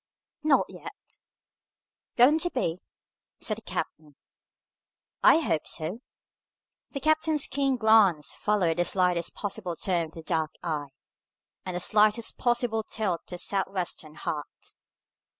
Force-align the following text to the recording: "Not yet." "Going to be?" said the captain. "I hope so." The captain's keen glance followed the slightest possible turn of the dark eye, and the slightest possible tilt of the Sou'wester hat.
"Not 0.41 0.65
yet." 0.67 1.19
"Going 2.15 2.39
to 2.39 2.49
be?" 2.49 2.79
said 3.39 3.57
the 3.57 3.61
captain. 3.61 4.15
"I 5.21 5.37
hope 5.41 5.67
so." 5.67 5.99
The 6.89 6.99
captain's 6.99 7.45
keen 7.45 7.77
glance 7.77 8.33
followed 8.33 8.77
the 8.77 8.85
slightest 8.85 9.35
possible 9.35 9.75
turn 9.75 10.05
of 10.07 10.13
the 10.13 10.23
dark 10.23 10.55
eye, 10.63 10.87
and 11.67 11.75
the 11.75 11.79
slightest 11.79 12.39
possible 12.39 12.81
tilt 12.81 13.21
of 13.21 13.27
the 13.29 13.37
Sou'wester 13.37 14.11
hat. 14.15 14.73